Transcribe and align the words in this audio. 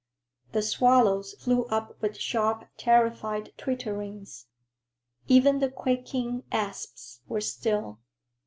The 0.53 0.63
swallows 0.63 1.33
flew 1.37 1.65
up 1.65 2.01
with 2.01 2.17
sharp, 2.17 2.67
terrified 2.75 3.53
twitterings. 3.55 4.47
Even 5.27 5.59
the 5.59 5.69
quaking 5.69 6.41
asps 6.51 7.21
were 7.27 7.39
still. 7.39 7.99